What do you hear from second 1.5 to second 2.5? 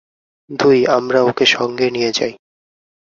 সঙ্গে নিয়ে যাই।